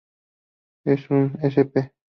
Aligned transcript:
Es 0.83 1.11
una 1.11 1.37
sp. 1.53 1.91